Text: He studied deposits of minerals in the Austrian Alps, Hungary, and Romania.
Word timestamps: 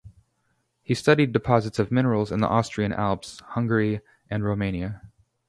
He 0.81 0.95
studied 0.95 1.31
deposits 1.31 1.77
of 1.77 1.91
minerals 1.91 2.31
in 2.31 2.39
the 2.39 2.47
Austrian 2.47 2.91
Alps, 2.91 3.39
Hungary, 3.49 4.01
and 4.31 4.43
Romania. 4.43 4.99